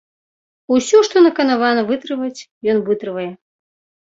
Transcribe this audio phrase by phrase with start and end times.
[0.75, 2.41] Усё, што наканавана вытрываць,
[2.75, 3.29] ён вытрывае.